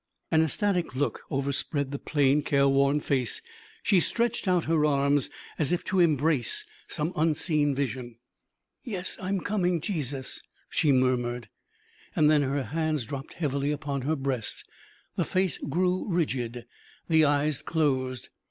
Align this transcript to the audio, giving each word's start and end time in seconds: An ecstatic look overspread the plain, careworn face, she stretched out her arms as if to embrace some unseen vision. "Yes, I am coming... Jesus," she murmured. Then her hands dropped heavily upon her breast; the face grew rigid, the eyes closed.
An 0.31 0.41
ecstatic 0.41 0.95
look 0.95 1.21
overspread 1.29 1.91
the 1.91 1.99
plain, 1.99 2.41
careworn 2.41 3.01
face, 3.01 3.39
she 3.83 3.99
stretched 3.99 4.47
out 4.47 4.65
her 4.65 4.83
arms 4.83 5.29
as 5.59 5.71
if 5.71 5.83
to 5.83 5.99
embrace 5.99 6.65
some 6.87 7.13
unseen 7.15 7.75
vision. 7.75 8.15
"Yes, 8.83 9.19
I 9.21 9.29
am 9.29 9.41
coming... 9.41 9.79
Jesus," 9.79 10.41
she 10.71 10.91
murmured. 10.91 11.49
Then 12.15 12.41
her 12.41 12.63
hands 12.63 13.05
dropped 13.05 13.33
heavily 13.33 13.69
upon 13.69 14.01
her 14.01 14.15
breast; 14.15 14.65
the 15.17 15.23
face 15.23 15.59
grew 15.59 16.07
rigid, 16.09 16.65
the 17.07 17.23
eyes 17.23 17.61
closed. 17.61 18.29